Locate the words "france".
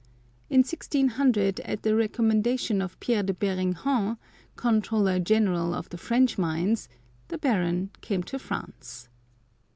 8.39-9.09